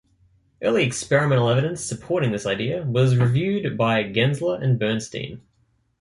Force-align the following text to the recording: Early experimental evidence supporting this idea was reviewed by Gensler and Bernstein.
Early 0.63 0.83
experimental 0.83 1.47
evidence 1.49 1.81
supporting 1.83 2.31
this 2.31 2.47
idea 2.47 2.81
was 2.81 3.15
reviewed 3.17 3.77
by 3.77 4.01
Gensler 4.03 4.59
and 4.59 4.79
Bernstein. 4.79 5.41